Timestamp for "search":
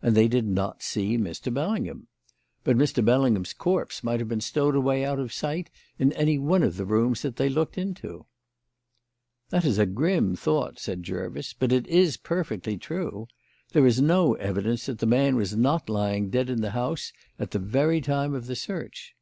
18.54-19.16